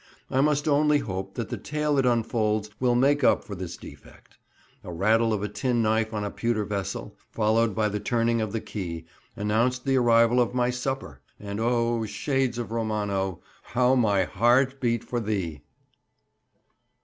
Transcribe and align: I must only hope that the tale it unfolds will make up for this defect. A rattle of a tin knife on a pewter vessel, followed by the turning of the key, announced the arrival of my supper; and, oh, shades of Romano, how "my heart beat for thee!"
I 0.31 0.41
must 0.41 0.67
only 0.67 0.97
hope 0.97 1.35
that 1.35 1.49
the 1.49 1.59
tale 1.59 1.99
it 1.99 2.07
unfolds 2.07 2.71
will 2.79 2.95
make 2.95 3.23
up 3.23 3.43
for 3.43 3.53
this 3.53 3.77
defect. 3.77 4.39
A 4.83 4.91
rattle 4.91 5.31
of 5.31 5.43
a 5.43 5.47
tin 5.47 5.83
knife 5.83 6.11
on 6.11 6.23
a 6.23 6.31
pewter 6.31 6.65
vessel, 6.65 7.15
followed 7.31 7.75
by 7.75 7.87
the 7.87 7.99
turning 7.99 8.41
of 8.41 8.51
the 8.51 8.61
key, 8.61 9.05
announced 9.35 9.85
the 9.85 9.97
arrival 9.97 10.41
of 10.41 10.55
my 10.55 10.71
supper; 10.71 11.21
and, 11.39 11.59
oh, 11.59 12.03
shades 12.07 12.57
of 12.57 12.71
Romano, 12.71 13.41
how 13.61 13.93
"my 13.93 14.23
heart 14.23 14.79
beat 14.81 15.03
for 15.03 15.19
thee!" 15.19 15.61